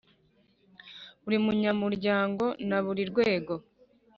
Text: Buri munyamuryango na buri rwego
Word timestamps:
Buri 1.21 1.37
munyamuryango 1.45 2.45
na 2.69 2.77
buri 2.85 3.03
rwego 3.11 3.53